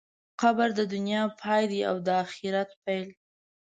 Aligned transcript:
قبر 0.41 0.69
د 0.79 0.81
دنیا 0.93 1.21
پای 1.41 1.63
دی 1.71 1.79
او 1.89 1.95
د 2.05 2.07
آخرت 2.23 2.69
پیل. 2.83 3.07